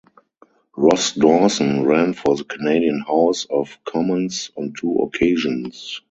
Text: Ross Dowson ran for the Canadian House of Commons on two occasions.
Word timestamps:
Ross 0.75 1.11
Dowson 1.11 1.85
ran 1.85 2.13
for 2.15 2.35
the 2.35 2.43
Canadian 2.43 3.01
House 3.01 3.45
of 3.51 3.77
Commons 3.85 4.49
on 4.57 4.73
two 4.73 4.91
occasions. 4.95 5.99